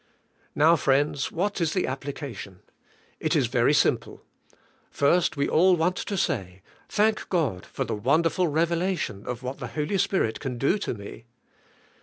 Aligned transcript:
Now, 0.55 0.75
friends, 0.77 1.31
what 1.31 1.61
is 1.61 1.73
the 1.73 1.85
application? 1.85 2.61
It 3.19 3.35
is 3.35 3.45
very 3.45 3.71
simple. 3.75 4.25
First 4.89 5.37
we 5.37 5.47
all 5.47 5.75
want 5.75 5.95
to 5.97 6.17
say, 6.17 6.63
"Thank 6.89 7.29
God 7.29 7.67
for 7.67 7.85
the 7.85 7.93
wonderful 7.93 8.47
revelation 8.47 9.27
of 9.27 9.43
what 9.43 9.59
the 9.59 9.67
Holy 9.77 9.99
Spirit 9.99 10.39
can 10.39 10.57
do 10.57 10.79
to 10.79 10.95
me!" 10.95 11.25